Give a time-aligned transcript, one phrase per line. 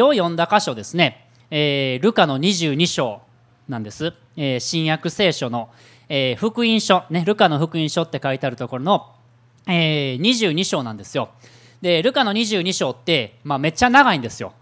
[0.00, 3.20] 今日読んだ箇所ですね、えールカの22章
[3.68, 5.68] なんです、えー新約聖書の、
[6.08, 9.12] えー福音書、ね、ルカの福音書って書いてあるところの、
[9.66, 11.28] えー22章なんですよ。
[11.82, 14.54] でルカの22章って、まあ、めっちゃ長いんですよ。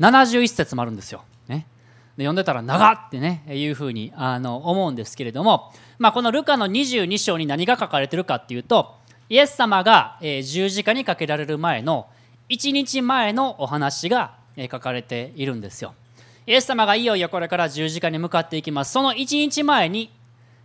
[0.00, 1.68] 71節もあるんですよ、ね、
[2.16, 8.96] で読んでたら長ってねいうふうにあの思うんですけれども、まあ、このルカの22章に何が書かれてるかっていうと
[9.28, 12.08] イエス様が、えー十字架にかけられる前の
[12.48, 14.36] 1日前のお話が、
[14.70, 15.94] 書かれているんですよ。
[16.46, 18.92] イエス様がいよいよこれから十字架に向かっていきます。
[18.92, 20.10] その1日前に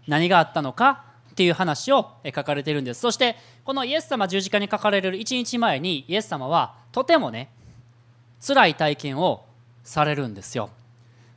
[0.07, 3.01] 何があったのかっていう話を書かれているんです。
[3.01, 7.49] そしてこのイエス様十字架に書かれる1日前にイエス様はとてもね
[8.45, 9.45] 辛い体験を
[9.83, 10.69] されるんですよ、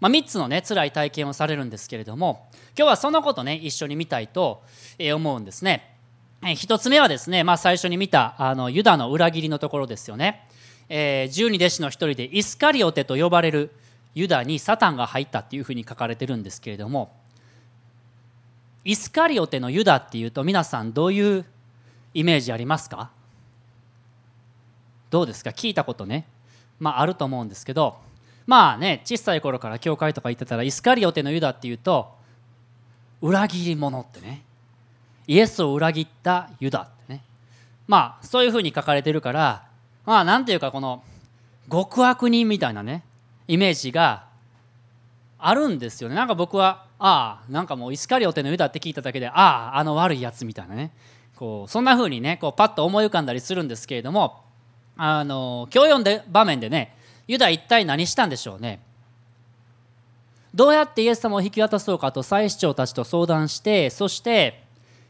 [0.01, 4.62] まあ、3つのね辛い体験をされるんですけれども今日はそのことね一緒に見たいと
[5.15, 5.95] 思うんですね。
[6.42, 10.48] えー一つ目はですね、まあ、最初に見たあのユダの裏切りのところですよね、
[10.88, 13.70] えー十二弟子の一人でイスカリオテと呼ばれる
[14.14, 17.15] ユダにサタンが入ったっていうふうに書かれてるんですけれども
[18.84, 21.45] イスカリオテのユダっていうと皆さんどういう
[22.15, 23.10] イメージありますか？
[25.10, 25.50] どうですか？
[25.50, 26.26] 聞いたことね。
[26.78, 27.98] まああると思うんですけど
[28.46, 32.15] まあね小さい頃から教会とか行ってたらイスカリオテのユダっていうと
[33.21, 34.45] 裏切り者ってね。
[35.27, 37.23] イエスを裏切ったユダってね。
[37.87, 39.66] まあそういうふうに書かれてるから
[40.05, 41.02] まあなんていうかこの
[41.71, 43.05] 極悪人みたいなね
[43.49, 44.27] イメージが
[45.38, 46.15] あるんですよね。
[46.15, 50.93] なんか僕はああなんかもうイスカリオテのユダって聞いただけであああの悪いやつみたいなね。
[51.37, 54.43] こうそんな風にねこうパッと思い浮かんだりするんですけれども
[54.96, 56.96] あの今日読んで場面でね
[57.29, 58.80] ユダ一体何したんでしょうね。
[60.55, 64.65] どうやってイエス様を引き渡そうかと祭司長たちと相談してそして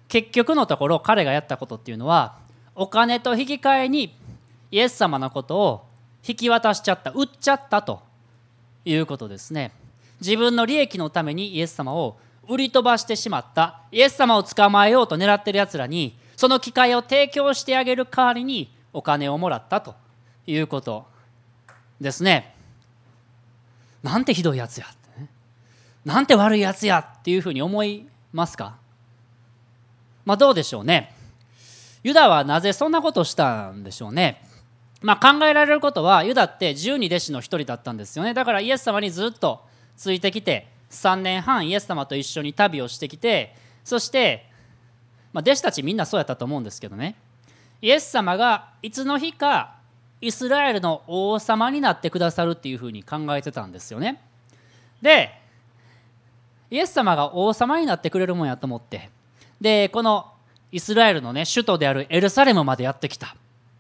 [0.09, 2.37] 結局のところ彼がやったことっていうのは
[2.75, 4.15] お金と引き換えに
[4.71, 5.87] イエス様のことを
[6.27, 8.03] 引き渡しちゃった売っちゃったと
[8.85, 9.73] いうことですね。
[10.21, 12.17] 自分の利益のためにイエス様を
[12.49, 13.81] 売り飛ばしてしまった。
[13.91, 19.95] イエス様を捕まえようと狙ってるやつらにその機会を提供してあげる代わりにお金をもらったと
[20.47, 21.07] いうこと
[22.01, 22.55] ですね。
[24.03, 24.87] なんてひどいやつや
[26.05, 28.77] なんて悪いやつやっていうふうに思いますか？
[30.27, 31.15] まあどうでしょうね。
[32.03, 34.43] ユダはなぜそんなことをしたんでしょうね。
[35.01, 38.35] まあ考えられることはユダって十二弟子の一人だったんですよね。
[38.35, 39.65] だからイエス様にずっと
[39.97, 43.55] ついてきて3年半イエス様と一緒に旅をしてきて
[43.85, 44.47] そして、
[45.33, 47.17] まあ、弟子たちみんなそうやったと思うんですけどね。
[47.81, 49.77] イエス様がいつの日か
[50.21, 54.21] イスラエルの王様になってくださるっていうふうに考えてたんですよね。
[55.01, 55.31] で
[56.71, 59.11] イエス様が王様になってくれるもんやと思って
[59.61, 60.33] でこの
[60.73, 63.37] イスラエルのね首都であるエルサレムまでやってきた。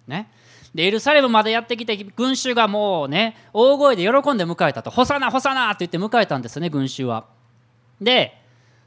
[0.07, 0.31] ね。
[0.75, 7.25] でエルサレムまでやってきて群衆がもうね大声で喜んで迎えたと「ホサナホサナ!」って言って迎えたんですね群衆は。
[8.01, 8.39] で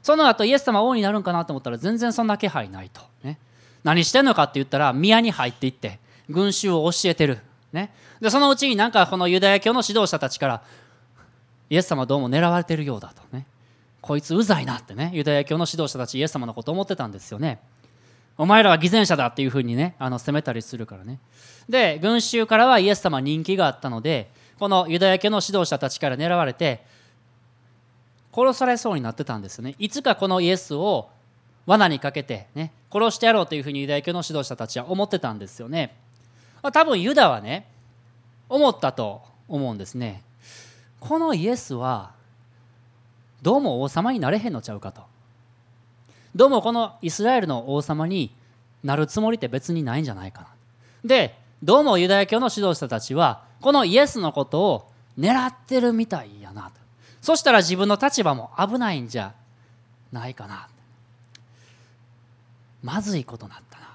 [0.02, 3.38] その後イエス様王になるんかなと思ったら全然そんな気配ないと、ね、
[3.82, 5.98] 何してんのかって言ったら宮に入っていって
[6.28, 7.40] 群衆を教えてる、
[7.72, 10.62] ね、でそのうちになんかこのユダヤ教の指導者たちから
[11.68, 13.22] イエス様どうも狙われてるようだと。
[13.36, 13.46] ね。
[14.00, 17.60] こいつうざいなってねユダヤ教の指導者たちイエス様のこと思ってたんですよね。
[18.38, 21.18] お前らは偽善者だっていうふうにねあの責めたりするからね。
[21.68, 26.84] で群衆からはイエス様人気があったのでこのユダヤ教の指導者たちから狙われて
[28.32, 29.74] 殺されそうになってたんですよね。
[29.78, 31.10] いつかこのイエスを
[31.66, 35.94] 罠にかけてね殺してやろうというふうにユダヤ教の指導者たちは思ってたんですよね。
[36.62, 37.70] ま多分ユダはね
[38.48, 40.22] 思ったと思うんですね。
[40.98, 42.12] このイエスは
[43.42, 45.02] どうも王様になれへんのちゃうかと。
[46.34, 48.34] どうもこのイスラエルの王様に
[48.84, 50.48] なるつもりって別にないんじゃないかな。
[51.04, 56.72] でどうもユダヤ教の指導者たちはこのイエスのことを狙ってるみたいやなと。
[57.20, 59.34] そしたら自分の立場も危ないんじゃ
[60.12, 60.68] ないかな。
[62.82, 63.88] まずいことなったな。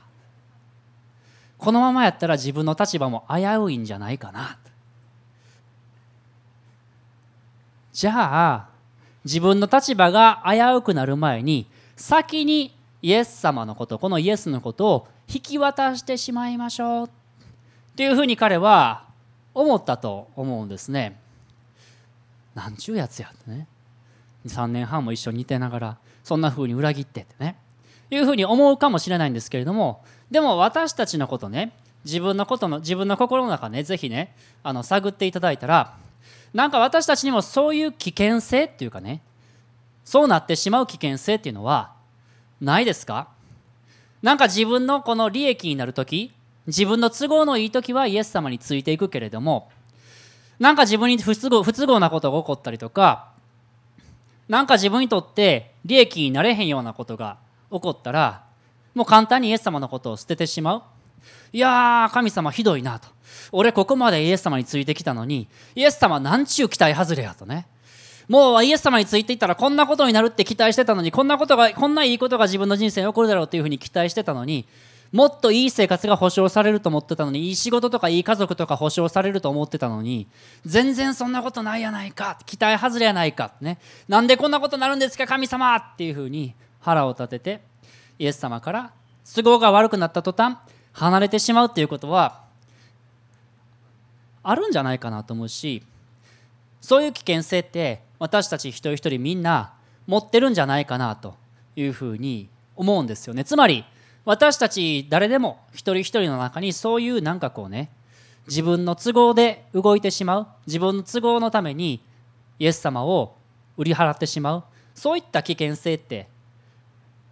[1.57, 4.57] このままやったら自分の立場も危ういんじゃないかな。
[7.93, 8.74] じゃあ
[9.25, 11.67] 自分の立場が危うくなる前に
[11.97, 17.07] 先にイエス様のことこのイエスのことを引き渡してしまいましょう。
[17.07, 17.09] っ
[17.95, 19.05] ていうふうに彼は
[19.53, 21.19] 思ったと思うんですね。
[22.53, 23.67] なんちゅうやつやってね。
[24.47, 27.57] 3年半も一緒にいてながらそんなふうに裏切ってってね。
[28.11, 31.73] いうふうに思うかもしれないんですけれどもでも私たちのことね
[32.03, 35.97] 自分のことの自分の心の中ねぜひねあの探っていただいたら
[36.55, 39.21] なんか私たちにもそういう危険性っていうかね
[40.05, 41.91] そうなってしまう危険性っていうのは
[42.61, 43.27] ないですか？
[44.21, 46.31] なんか自分のこの利益になる時
[46.65, 49.69] 自分の都合のいい時はイエス様についていくけれども
[50.57, 53.33] なんか自分に不都合不都合なことが起こったりとか
[54.47, 57.37] なんか自分にとって利益になれへんようなことが
[57.69, 58.45] 起こったら
[58.93, 60.83] もう簡単にイエス様のことを捨ててしまう。
[61.51, 63.09] いやー神様ひどいなと。
[63.51, 67.67] 俺ここまでイエス様についてきたのにイエス様なんちゅう期待外れやとね。
[68.27, 74.65] もうイエス様についていったらこんなことになるって期待してたのにこんなことがこんないいことが自分の人生に起こるだろうっていうふうに期待してたのに
[75.11, 80.27] もっといい生活が保障されると思ってたのにいい仕事とかいい家族とか保障されると思ってたのに
[80.65, 83.77] 全然そんなことないやないか期待外れやないかね。
[84.07, 87.61] なんでこんなことになるんですか神様っていうふうに腹を立てて
[88.19, 88.91] イエス様から
[89.33, 90.57] 都合が悪くなった途端
[90.93, 92.44] 離れてしまうっていうことは
[94.47, 95.81] あるんじゃないかなと思うし
[96.79, 99.73] そういう危険性って私たち一人一人みんな
[100.05, 101.35] 持ってるんじゃないかなと
[101.75, 103.43] いうふうに思うんですよね。
[103.43, 103.83] つまり
[104.23, 107.89] 私たち誰でも一人一人の中にそういうなんかこうね
[108.47, 112.01] 自分の都合で動いてしまう自分の都合のために
[112.59, 113.35] イエス様を
[113.77, 114.63] 売り払ってしまう
[114.93, 116.27] そういった危険性って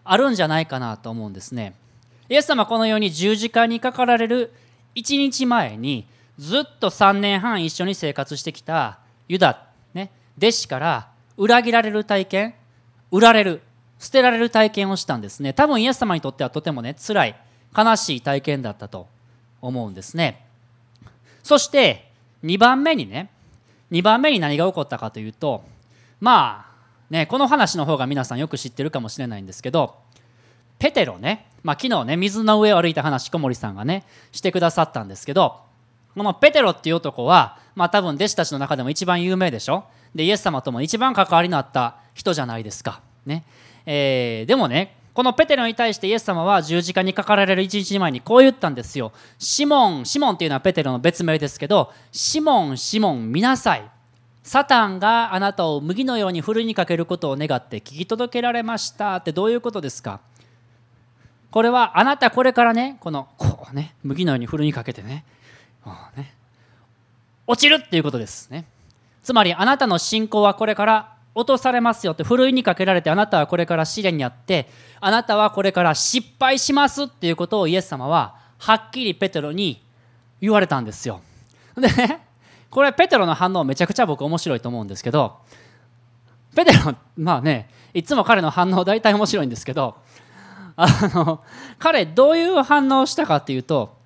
[0.04, 1.76] あるんじゃないかなと思うんですね。
[2.30, 4.52] イエス様このように十字架にかかられる
[4.96, 6.08] 1日前に
[6.38, 12.56] ずっと3年半一緒に生活してきたユダ、ね、弟子から裏切られる体験
[13.12, 13.62] 売られる
[14.00, 15.54] 捨てられる体験をしたんですね。
[15.54, 17.36] 多分イエス様にとってはとてもね辛い
[17.76, 19.08] 悲しい体験だったと
[19.62, 20.46] 思うんですね。
[21.42, 22.12] そして
[22.44, 23.30] 2番目にね
[23.92, 25.64] 2番目に何が起こったかというと
[26.20, 26.74] まあ
[27.10, 29.96] ねこの話の方が皆さんよく知ってるかもしれないんですけど
[30.80, 35.62] ペテロね、まあ、昨日ね水の上を歩いた話小森さんがねしてくださったんですけど
[36.16, 39.86] このペテロっていう男は、まあ、多分弟子たちの中でも一番有名でしょ？
[40.14, 43.02] でイエス様とも一番関わりのあった人じゃないですか。
[43.26, 43.44] ね。
[43.86, 49.12] えー、でもねこのペテロに対してイエス様は十字架にかかられる一日前にこう言ったんですよ。
[49.38, 53.88] シモン、シモンっていうのはペテロの別名ですけど、シモン、シモン、見なさい。
[54.42, 59.18] サタンがあなたを麦のようにふるいにかけることを願って聞き届けられました。
[59.18, 60.20] ってどういうことですか？
[61.52, 65.26] これはあなたこれからね、この、こうね、麦のようにふるいにかけてね、
[66.16, 66.34] ね
[67.48, 68.66] 落ちるっていうことですね。
[69.22, 74.70] つまりあなたの信仰はこれから落とされますよってふるいにかけられてあなたはこれから試練にあって
[75.00, 79.82] あなたはこれから失敗しますっていうことをイエス様ははっきりペテロに
[80.42, 81.22] 言われたんですよ。
[81.78, 81.90] で
[82.70, 85.38] これペテロの反応めちゃくちゃ僕面白いと思うんですけど
[86.56, 89.96] ペテロまあねいつも彼の反応大体面白いんですけど
[90.76, 91.42] あの
[91.80, 93.96] 彼どういう反応をしたかっていうと「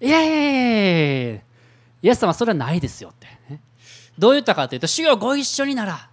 [0.00, 1.40] いやいやいやいや
[2.02, 3.60] イエス様それはないですよ」って、ね、
[4.18, 6.08] どう言ったかというと「主よご一緒になら」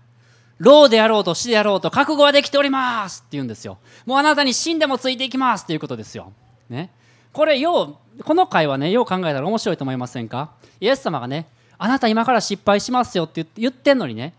[0.60, 3.80] 老であろうと死であろうと覚悟はできておりますって言うんですよ。
[4.06, 6.32] もうあなたに死んでもついていきますっていうことですよ。
[6.70, 6.92] ね。
[7.34, 10.52] これよう、この回はね、よう考えたら面白いと思いませんか？
[10.80, 11.48] イエス様がね、
[11.78, 14.36] あなた今から失敗しますよって言ってんのにね、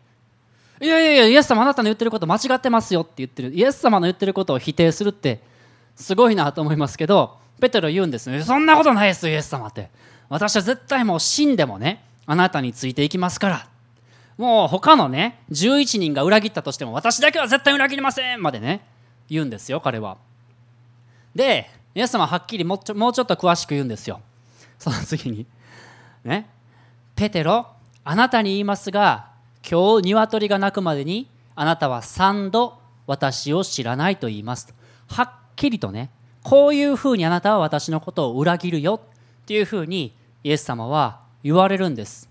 [0.81, 3.53] いやいやいや、イエス様あなたの言ってること間違ってますよって言ってる。
[3.53, 5.41] イエス様の言ってることを否定するって
[5.97, 8.43] すごいなと思いますけど、ペテロ言うんですね。
[8.43, 9.91] そんなことないです、イエス様って。
[10.29, 13.69] 私は絶対もう死んでもね、あなたについていきますから。
[14.37, 18.85] もう他のね11人が裏切ったとしても私だけは絶対裏切りませんまでね
[19.29, 20.19] 言うんですよ彼は
[21.35, 24.21] でイエス様はっきりもうちょもうちょっと詳しく言うんですよ
[24.79, 25.47] その次に
[26.25, 26.49] ね
[27.15, 27.69] ペテロ
[28.03, 29.29] あなたに言いますが
[29.69, 34.75] 今日鶏が鳴くまでにあなたは3度私を知らないと言います
[35.09, 36.11] はっきりとね
[36.43, 39.01] こういうふうにあなたは私のことを裏切るよ
[39.43, 42.29] っていうふうにイエス様は言われるんです。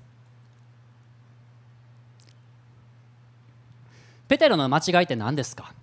[4.28, 5.74] ペテロの間違いって何ですか？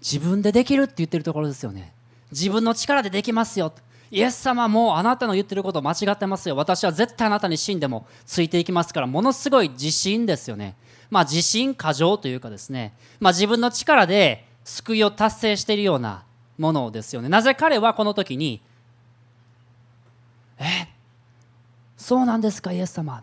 [0.00, 1.94] 自分でできるって言ってるところですよね。
[2.30, 3.72] 自分の力でできますよ。
[4.10, 6.56] イエス様もあなたの言ってること間違ってますよ。
[6.56, 10.76] 私は絶対あなたに死んでもついていきますからものすごい自信ですよね。
[11.14, 16.24] まあ自信過剰というかですね、まあ、自分の力で救いを達成しているような
[16.58, 17.28] ものですよね。
[17.28, 18.60] なぜ彼はこの時に
[20.58, 20.88] え
[21.96, 23.22] そうなんですかイエス様。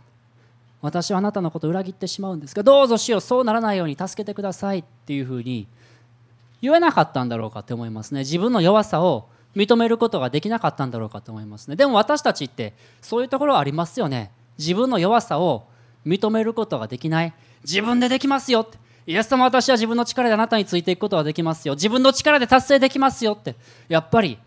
[0.81, 3.21] 私はあなたのことを裏切ってしまうんですがどうぞしよう。
[3.21, 5.67] そうならないように助けてくださいっていうふうに
[6.61, 8.21] 言えなかったんだろうかって思いますね。
[8.21, 11.75] 自分の弱さを認めることができなかったんだろうかと思いますね。
[11.75, 14.31] でも私たちってそういうところはありますよね。
[14.57, 15.67] 自分の弱さを
[16.05, 17.33] 認めることができない。
[17.63, 18.77] 自分でできますよって。
[19.07, 21.73] イエス様私は自分の力であなたについていくことができますよ。
[21.73, 23.55] 自分の力で達成できますよって。
[23.89, 24.37] やっぱり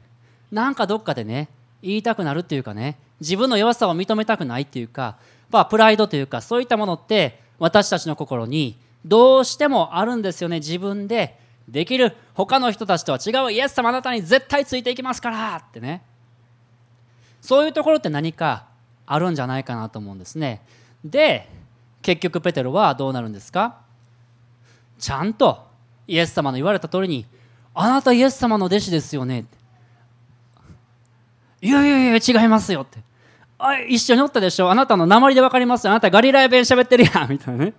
[0.52, 1.48] なんかどっかでね
[1.82, 5.16] 言いたくなるっていうかね自分の弱さを認めたくないっていうか
[5.54, 10.56] まあ、プライドというかそういったものって私たちの心にどうしてもあるんですよね。
[10.58, 12.16] 自分でできる。
[12.34, 13.52] 他の人たちとは違う。
[13.52, 16.02] イエス様あなたに絶対ついていきますからってね。
[17.40, 18.66] そういうところって何か
[19.06, 20.60] あるんじゃないかなと思うんですね。
[21.04, 21.48] で
[22.02, 23.76] 結局ペテロはどうなるんですか？
[24.98, 25.66] ちゃんと
[26.06, 27.26] イエス様の言われた通りに
[27.74, 29.44] 「あなたイエス様の弟子ですよね」
[31.60, 32.98] いやいやいや違いますよ」って。
[33.56, 34.70] あ一緒におったでしょ？
[34.70, 35.92] あなたの鉛で分かりますよ。
[35.92, 37.28] あなたガリラヤ弁喋ってるやん。
[37.30, 37.72] みたいなね。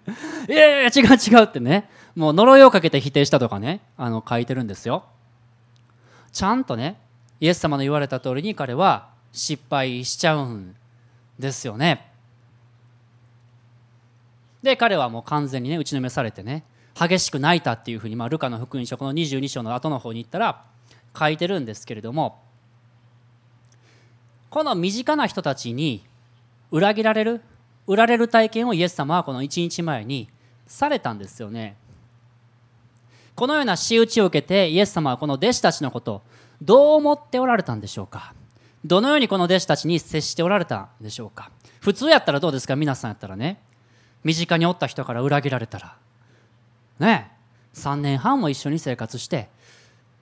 [0.48, 1.90] いやいや違う違うってね。
[2.16, 3.82] もう呪いをかけて否定したとかね。
[3.98, 5.04] あの書いてるんですよ。
[6.32, 6.98] ちゃんとね
[7.40, 10.76] イエス様の言われた通りに彼は失敗しちゃうん
[11.38, 12.08] ですよね。
[14.66, 20.66] で彼はもう完全にね打ちのめされてね激しく泣いたっていうふうに、まあ、ルカの福音書この22章の後の方に行ったら
[21.18, 22.42] 書いてるんですけれども
[24.50, 26.06] この身近な人たちに
[26.72, 27.42] 裏切られる
[27.88, 30.30] 売られる体験をイエス様はこの1日前に
[30.66, 31.78] されたんですよね。
[33.36, 36.24] このような仕打ちを受けてイエス様はこの弟子たちのこと
[36.62, 38.34] どう思っておられたんでしょうか。
[38.84, 41.52] どのようにこの弟子たちに接しておられたんでしょうか。
[41.82, 42.76] 普通やったらどうですか？
[42.76, 43.62] 皆さんやったらね。
[44.26, 45.96] 身近におった人から裏切られたら
[47.00, 47.32] ね
[47.76, 49.48] 3年半も一緒に生活して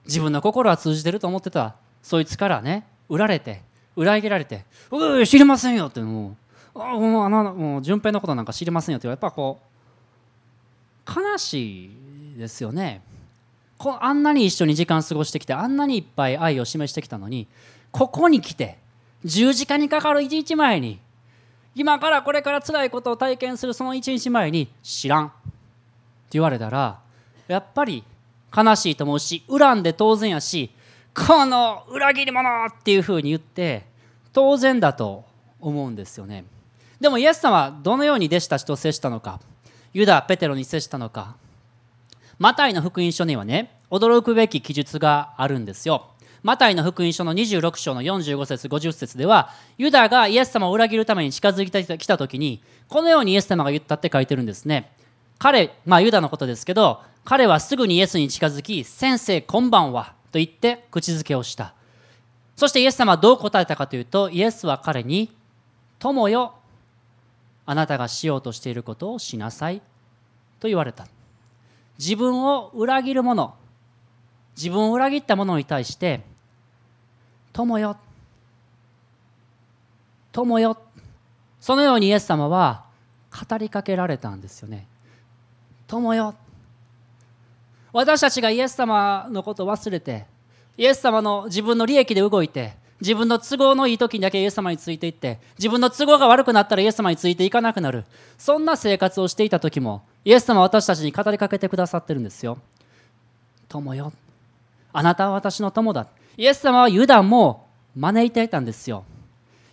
[0.04, 3.62] 自分の心は通じてると思ってたそいつからね売られて
[3.96, 6.36] 裏切られて「うう知りませんよ」っても
[6.74, 9.60] う「あもうあのもう順平のことなんか知りませんよ」ってやっぱこ
[11.06, 13.02] う悲しいですよね。
[13.78, 17.48] こあんなに一緒に時間過ごしてきてあんなにいっぱい愛を示してきたのに
[17.90, 18.78] ここに来て
[19.24, 21.00] 十字架にかかる一日前に
[21.74, 25.26] 今からこれから辛いことを体験するその一日前に知らん。
[25.26, 25.34] って
[26.32, 26.98] 言われたら
[27.46, 28.04] やっぱり
[28.54, 30.70] 悲しいと思うし恨んで当然やし
[31.14, 33.84] この裏切り者っていうふうに言って
[34.32, 35.24] 当然だと
[35.60, 36.44] 思うんですよね。
[37.00, 39.40] でもイエス様はどのように弟子たちと接したのか
[39.92, 41.36] ユダ・ペテロに接したのか
[42.38, 46.10] マタイの福音書にはね驚くべき記述があるんですよ。
[46.44, 49.48] マタイの福音書の26章の45節50節では
[49.78, 54.92] ユダがイエス様を裏切るために近づいてきた時にこのようにイエス様が言ったって書いてるんですね。
[55.38, 61.72] 彼まあユダのことですけど彼はすぐにイエスに近づき先生こんばんはと言って口づけをした。
[62.56, 65.34] そしてイエス様はどう答えたかというとイエスは彼に
[65.98, 66.56] 「友よ
[67.64, 69.80] あなたがしようとしていることをしなさい」
[70.60, 71.06] と言われた。
[71.98, 73.54] 自分を裏切る者
[74.58, 76.20] 自分を裏切った者に対して
[77.54, 77.96] 「友よ」
[80.32, 80.76] 「友よ」
[81.60, 82.84] そのようにイエス様は
[83.48, 84.86] 語りかけられたんですよね
[85.88, 86.34] 「友よ」
[87.92, 90.26] 私たちがイエス様のことを忘れて
[90.76, 98.04] イエス様の自分の利益で動いて自分の都合のいい時にだけイエス様についていって自分の都合が悪くなったらイエス様についていかなくなる。
[98.38, 102.58] そんな生活をしていた時もイエス様は私たちに語りかけてくださってるんですよ。
[103.68, 104.12] 友よ。
[104.92, 106.06] あなたは私の友だ。
[106.36, 109.04] イエス様はユダも招いていたんですよ。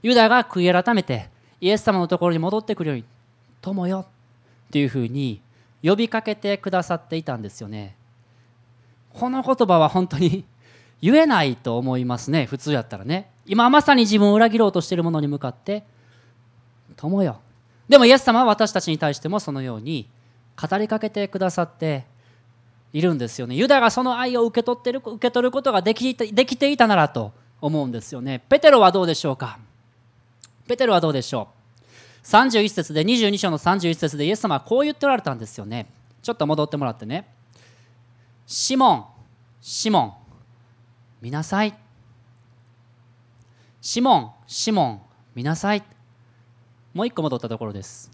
[0.04, 3.06] ユダが悔い改めてイエス様のところに戻ってくるように
[3.62, 4.06] 友よ
[4.68, 5.42] っていうふうに
[5.84, 7.96] 呼びかけてくださっていたんですよね。
[9.14, 10.46] この言葉は本当に
[11.02, 12.46] 言えないと思いますね。
[12.46, 13.30] 普通やったらね。
[13.46, 15.84] 今まさに自分を裏切ろうとしているものに向かって
[16.96, 17.40] 「友よ」
[17.90, 20.08] でもイエス様は私たちに対してもそのように
[20.56, 22.06] 語りかけてくださって
[22.94, 23.56] いるんですよね。
[23.56, 27.32] ユダがその愛を受け取ってる受け取ることができできていたならと
[27.62, 28.44] 思うんですよね。
[28.50, 29.60] ペテロはどうでしょうか？
[30.68, 31.50] ペテロはどうでしょ
[32.24, 35.88] う？31節で22章の31節でイエス様はこう言っておられたんですよね。
[36.22, 37.34] ちょっと戻ってもらってね。
[38.46, 39.06] シモン
[39.62, 40.14] シモン
[41.22, 41.74] 見なさい。
[43.80, 45.02] シモンシモン
[45.34, 45.84] 見なさい。
[46.94, 48.12] もう一個戻ったところです。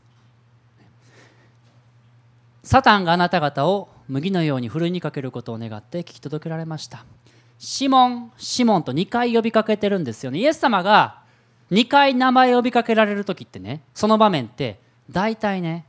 [2.68, 7.06] サタンがあなた方を麦のようにふるいにかけることを願って聞き届けられました。
[7.60, 10.40] シモンシモンと2回呼びかけてるんですよね。
[10.40, 11.22] イエス様が
[11.72, 15.86] 2回名前呼びかけられる時ってねその場面って大体ね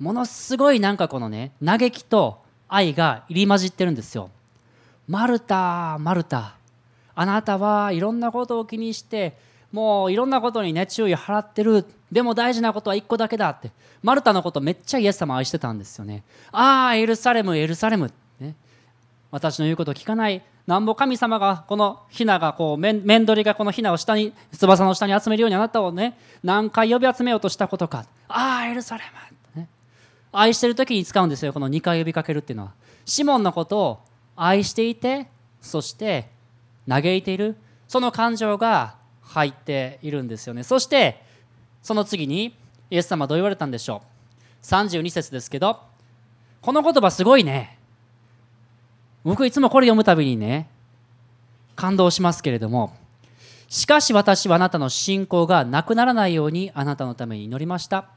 [0.00, 4.30] ものすごいなんかこのね嘆きと愛が入り混じってるんですよ。
[5.06, 6.56] マルタ、マルタ、
[7.14, 9.38] あなたはいろんなことを気にして
[9.72, 11.84] もういろんなことにね注意払ってる。
[12.10, 13.70] でも大事なことは1個だけだって。
[14.02, 16.22] マルタのことめっちゃイエス様愛してたんですよね。
[16.52, 18.54] ああエルサレムエルサレム、ね、
[19.30, 20.42] 私の言うこと聞かない。
[20.66, 28.06] なんぼ神様がこのヒナがこう面取りがこのヒナを下に翼の下に集めるようにあなたをね何回呼び集めようとしたことか。
[28.28, 29.26] ああエルサレム。
[30.32, 32.72] 愛してる時に使うんですよこの2回呼びかけるっていうのは。
[33.06, 34.00] シモンのことを
[34.36, 35.28] 愛していて
[35.62, 36.28] そして
[36.88, 37.56] 嘆いている。
[37.88, 38.96] その感情が
[39.36, 40.62] 入っているんですよね。
[40.62, 41.22] そして
[41.82, 42.56] その次に
[42.90, 44.00] イエス様はどう言われたんでしょ
[44.62, 44.64] う。
[44.64, 45.78] 32節ですけど
[46.62, 47.78] この言葉すごいね。
[49.24, 50.70] 僕いつもこれ読むたびにね
[51.74, 52.96] 感動しますけれども
[53.68, 58.08] しかし私はあなたの信仰がなくならないようにあなたのために祈りました。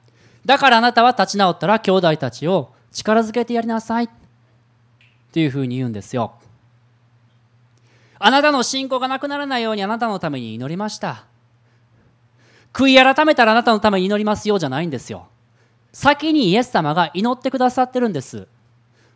[0.45, 4.05] だからあなたは立ち直ったら兄弟たちを力づけてやりなさい。
[4.05, 4.09] っ
[5.31, 6.33] ていうふうに言うんですよ。
[8.19, 11.25] あなたの信仰がなくならないようにあなたのために祈りました。
[12.73, 15.27] 悔い改めたらあなたのために祈りますようじゃないんですよ。
[15.91, 18.47] 先にイエス様が祈ってくださってるんです。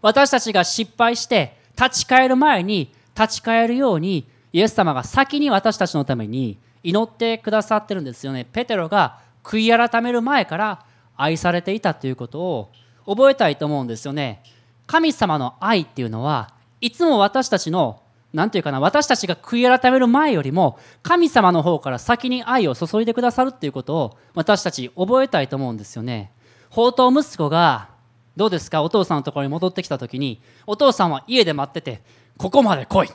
[0.01, 8.45] 私たちが失敗して立ち返る前に立ち返るようにイエス様が先に私たちのために祈ってくださってるんですよね。
[8.45, 10.85] ペテロが悔い改める前から
[11.17, 12.71] 愛されていたということを
[13.05, 14.43] 覚えたいと思うんですよね。
[14.87, 18.01] 神様の愛っていうのはいつも私たちの
[18.33, 26.31] 何て言うかな私たちが悔い改める前よりも神様の方から先に愛を注いでくださるっていうことを私たち覚えたいと思うんですよね。
[26.69, 27.89] 宝刀息子が
[28.35, 28.81] どうですか？
[28.81, 32.01] お父さんのところに戻ってきた時にお父さんは家で待ってて
[32.37, 33.09] ここまで来い。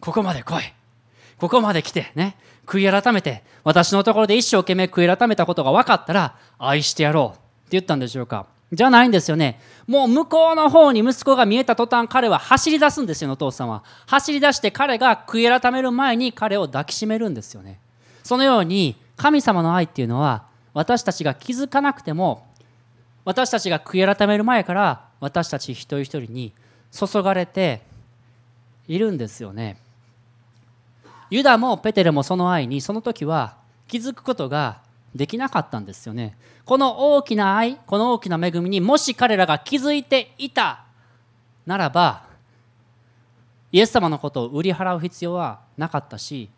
[0.00, 0.62] ここまで来い。
[1.38, 7.40] ここまで来てね悔い改めて私のところで一生懸命悔い改めたことが分かったら愛してやろうって
[7.72, 8.46] 言ったんでしょうか？
[8.72, 9.60] じゃないんですよね。
[9.86, 13.82] もう向こうの方に息子が見えた途端彼は走り出すんですよお父さんは。
[14.06, 17.80] 走り出して彼が悔い改める前に彼を抱きしめるんですよね。
[18.22, 22.46] そのように神様の愛っていうのは私たちが気づかなくても
[23.24, 26.52] 私たちが悔い改める前から私たち一人一人に
[26.92, 27.82] 注がれて
[28.86, 29.78] いるんですよね。
[31.28, 33.56] ユダもペテレもその愛にその時は
[33.88, 34.78] 気づくことが
[35.14, 36.36] できなかったんですよね。
[36.64, 40.84] この大きな愛この大きな恵みにもし彼らが気づいていた
[41.66, 42.24] ならば
[43.72, 46.48] イエス様のことを売り払う必要はなかったし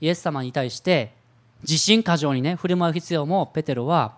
[0.00, 1.12] イエス様に対して
[1.62, 4.16] 自信過剰にね振る舞う必要もペテロは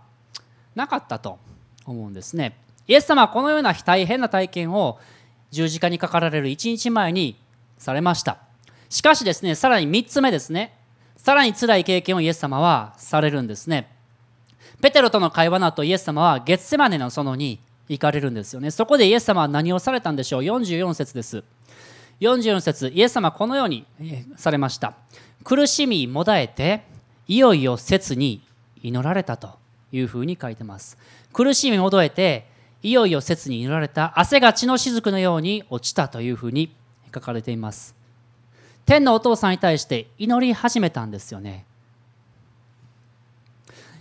[0.74, 1.38] なかったと
[1.86, 2.56] 思うんですね。
[2.86, 4.98] イエス様はこのような大変な体験を
[5.50, 7.36] 十字架にかかられる1日前に
[7.78, 8.38] されました。
[8.88, 10.76] しかしですねさらに3つ目ですね。
[11.30, 13.88] さらに辛い経験をイエス様はされるんですね。
[14.82, 18.72] ペテロとの会話の後イエス様はゲッセマネの園に行かれるんですよね。
[18.72, 21.44] そこでイエス様は何をされたんでしょう？44節です。
[22.18, 23.86] 44節イエス様はこのように
[24.34, 24.94] されました。
[25.44, 26.82] 苦しみもだえて
[27.28, 28.42] いよいよ切に
[28.82, 29.50] 祈られたと
[29.92, 30.98] いうふうに書いてます。
[31.32, 32.48] 苦しみもだえて
[32.82, 34.18] いよいよ切に祈られた。
[34.18, 36.74] 汗が血の雫のように落ちたというふうに
[37.14, 37.99] 書かれています。
[38.90, 41.64] 天のお父さんに対して祈り始めたんですよね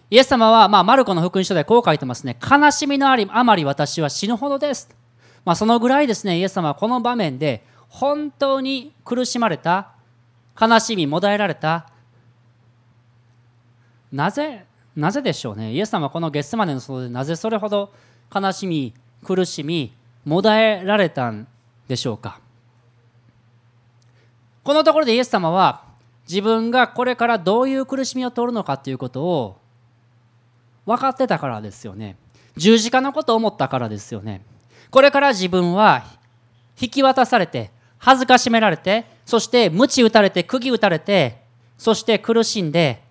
[0.10, 2.36] イエス様は、まあ、マルコの福音書でこう書いてますね。
[2.42, 4.90] 悲しみのありあまり私は死ぬほどです。
[5.46, 9.92] まあ、そのぐらいですね、イエス様はこの場面で本当に苦しまれた、
[10.60, 11.92] 悲しみ、もだえられた。
[14.12, 15.72] なぜ、なぜでしょうね。
[15.72, 17.94] イエス様はこのゲッセマネの外でなぜそれほど
[18.34, 19.94] 悲しみ、苦しみ、
[20.26, 21.48] もだえられたん
[21.88, 22.40] でしょうか。
[24.70, 25.82] このところでイエス様は
[26.30, 29.58] 自分がこれからどういう苦しみを通るのかということを
[30.86, 32.18] 分かってたからですよね。
[32.56, 34.46] 十字架のことを思ったからですよね。
[34.92, 36.04] これから自分は
[36.80, 41.42] 引き渡されて恥ずかしめられてそして鞭打たれて釘打たれて
[41.80, 43.02] そして苦しんで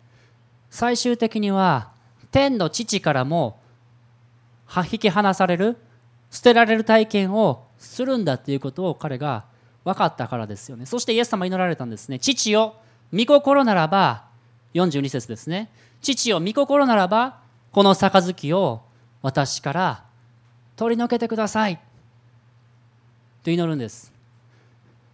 [0.71, 1.91] 最終的には
[2.31, 3.59] 天の父からも
[4.93, 5.77] 引き離される
[6.31, 10.87] 捨てられる体験をするんだっていうことを彼が分かったからですよね。
[10.87, 12.19] そしてイエス様祈られたんですね。
[12.19, 12.77] 父よ
[13.13, 14.25] 御心ならば
[14.75, 15.71] 42節ですね。
[16.03, 17.41] 父よ御心ならば
[17.73, 18.83] この杯を
[19.23, 20.05] 私から
[20.77, 21.81] 取り除けてください。
[23.43, 24.13] と祈るんです。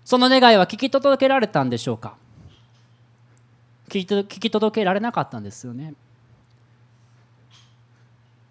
[0.05, 2.16] その願いは聞き届けられたんでしょうか。
[3.88, 5.94] 聞き届けられなかったんですよね。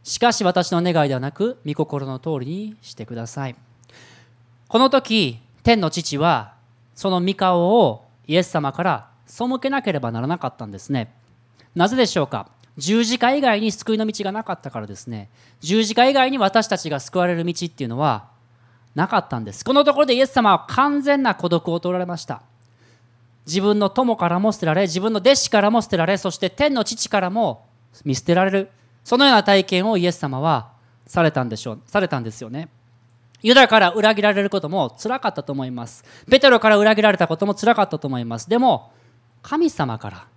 [0.03, 3.55] しかし私の願いではなく御心の通りにしてください。
[4.67, 6.53] この時天の父は
[6.93, 11.13] その御顔をイエス様から背けなければならなかったんですね。
[11.73, 12.49] なぜでしょうか？
[12.77, 15.29] 十字架以外に救いの道がなかったからですね。
[15.61, 18.27] 十字架以外に私たちが救われる道っていうのは
[18.93, 19.63] なかったんです。
[19.63, 22.41] このところでイエス様は完全な孤独を取られました。
[23.45, 27.65] 自分の友からも捨てられ自分の弟子からも捨てられそして天の父からも
[28.05, 28.69] 見捨てられる。
[29.03, 30.71] そのような体験をイエス様は
[31.05, 32.69] されたんでしょうされたんですよね。
[33.43, 36.03] ユダから裏切られることもつらかったと思います。
[36.31, 38.49] ペテロから裏切られたこともつらかったと思います。
[38.49, 38.91] でも
[39.41, 40.27] 神様から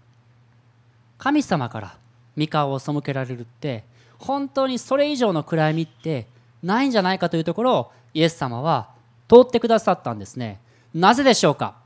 [1.17, 1.97] 神様から
[2.35, 3.85] 三河を背けられるって
[4.19, 6.27] 本当にそれ以上の暗闇って
[6.63, 8.91] ないんじゃないかというところをイエス様は
[9.29, 10.61] 通ってくださったんですね。
[10.93, 11.77] なぜでしょうか？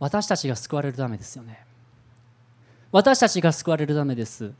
[0.00, 1.64] 私たちが救われるためですよね。
[2.90, 4.52] 私たちが救われるためです。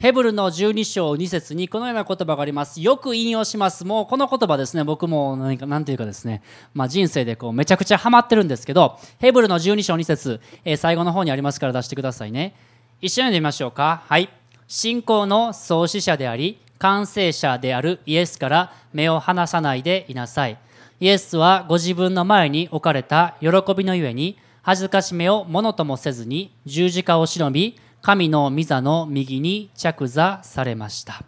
[0.00, 2.80] ヘブルの12章2節にこのような言葉があります。
[2.80, 3.84] よく引用します。
[3.84, 4.82] もうこの言葉ですね。
[4.82, 6.40] 僕も何か何ていうかですね、
[6.72, 12.54] まあ、人生でこうめちゃくちゃハマってるんですけどヘブルの12章2節、えー、最後の方にありますから出してくださいね。
[13.02, 14.02] 一緒に読みましょうか。
[14.06, 14.30] はい。
[14.68, 20.56] 信仰の創始者であり完成者であるイエスから目を離さないでいなさい。
[21.00, 31.22] イエスはご自分の前に置かれた喜びのゆえに恥ずかしめをものともせずに十字架を忍び神の御座の右に着座されました。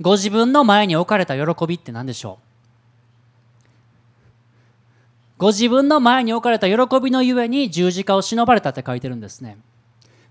[0.00, 2.44] ご自分の前に置かれた喜びって何でしょう？
[5.38, 9.56] ご自分の前に置かれた喜びのゆえに十字架を忍ばれたって書いてるんですね。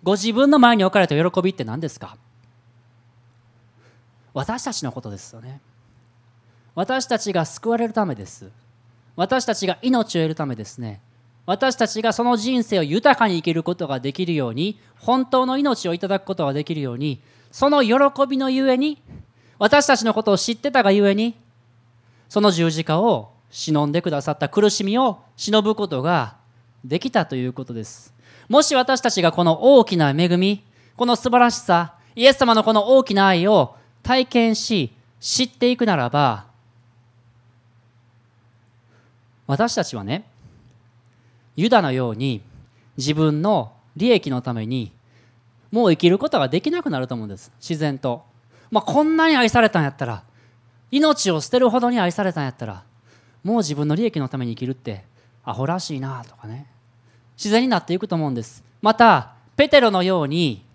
[0.03, 2.15] ご自分の前に置かれた喜びって何ですか？
[4.33, 5.61] 私たちのことですよね。
[6.75, 8.51] 私たちが救われるためです。
[9.15, 11.01] 私たちが命を得るためですね。
[11.49, 17.95] 私たちがその人生を豊かに生きることができるように本当の命をいただくことができるようにその喜
[18.29, 19.01] びのゆえに
[19.57, 21.35] 私たちのことを知ってたがゆえに
[22.29, 26.35] その十字架を忍んでくださった苦しみを忍ぶことが
[26.85, 28.13] できたということです。
[28.47, 30.63] もし私たちがこの大きな恵み
[30.95, 36.45] この素晴らしさイエス様のこの大きな愛を体験し知っていくならば
[39.47, 40.29] 私たちはね
[41.55, 42.41] ユダのように
[42.97, 44.91] 自分の利益のために
[45.71, 47.51] もう生きることができなくなると思うんです。
[47.59, 48.23] 自然と、
[48.71, 50.23] まあ、こんなに愛されたんやったら
[50.91, 52.83] 命を捨てるほどに愛されたんやったら
[53.43, 55.03] もう自分の利益のために生きるって
[55.43, 56.67] アホらしいなとかね。
[57.37, 58.63] 自然になっていくと思うんです。
[58.81, 60.65] またペテロのように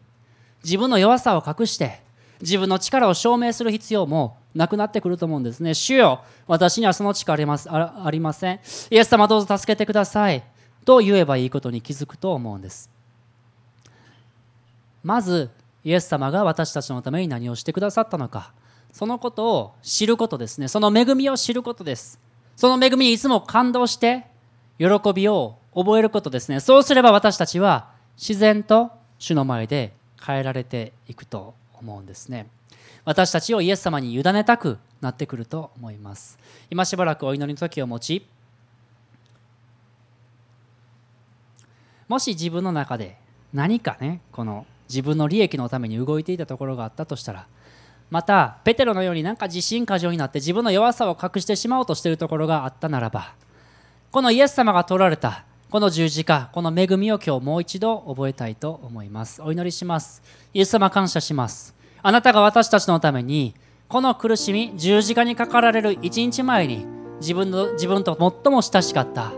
[0.63, 2.01] 自分の弱さを隠して
[2.41, 5.75] 自分の力を証明する必要もなくなってくると思うんですね。
[5.75, 8.61] 主よ私にはその力ありますありません。
[8.91, 10.43] イエス様どうぞ助けてください。
[10.85, 12.91] と言えばいいことに気づくと思うんです。
[15.03, 15.51] まず
[15.85, 18.53] イエス様が私たちのために何をしてくださったのか。
[18.93, 20.69] そのことを知ることですね。
[20.69, 22.21] その恵みを知ることです。
[22.57, 24.27] その恵みにいつも感動して
[24.79, 26.61] 喜びを覚えることですね。
[26.61, 29.93] そうすれば私たちは自然と主の前で
[30.25, 32.47] 変えられていくと思うんですね。
[33.05, 36.39] 私たちをイエス様に委ねたくなってくると思います。
[36.71, 38.27] 今しばらくお祈りの時を持ち
[42.09, 43.17] もし自分の中で
[43.53, 47.47] 何かねこの自分の利益のために動いていたところがあったとしたら
[48.11, 53.35] またペテロのようになんか自信過剰になって自分の弱さを隠してしまおうとしているところがあったならば
[54.11, 59.43] このイエス様が取られたこの十字架この恵みを今日もう一度覚えたいと思います。
[59.43, 60.23] お祈りします。
[60.53, 61.75] イエス様感謝します。
[62.01, 63.57] あなたが私たちのために
[63.89, 66.87] この苦しみ十字架にかかられる一日前に
[67.19, 69.33] 自分の自分と最も親しかった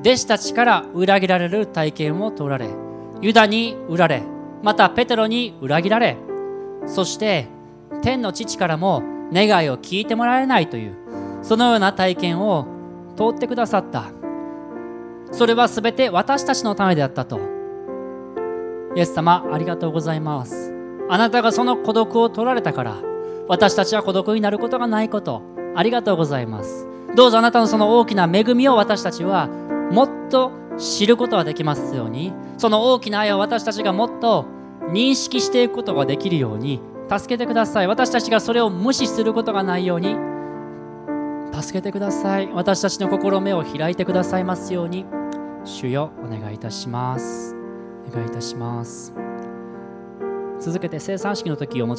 [0.00, 2.68] 弟子たちから裏切られる体験を取られ
[3.20, 4.22] ユダに売られ
[4.62, 6.16] またペテロに裏切られ
[6.86, 7.48] そして
[8.02, 10.96] 天の父からも願いを聞いてもらえないという
[11.42, 12.66] そのような体験を
[13.16, 14.12] 通ってくださった。
[15.32, 17.40] それは全て私たちのためであったと。
[18.96, 20.74] イエス様ありがとうございます。
[21.10, 22.96] あなたがその孤独を取られたから
[23.48, 25.42] 私たちは孤独になることがないこと
[25.74, 26.86] ありがとうございます。
[27.14, 29.48] どうぞあなたのその大きな恵みを私たちは
[29.90, 34.46] もっと知ることができますようにその大きな愛を私たちがもっと
[34.90, 37.86] 認識していくことができるように助けてください。
[37.86, 40.14] 私たちがそれを無視することがないように
[41.52, 42.48] 助けてください。
[42.52, 45.06] 私たちの心目を開いてくださいますように。
[45.64, 47.56] 主よお願いいたします。
[48.08, 49.14] お願いいたします。
[50.60, 51.86] 続けて生産式の時を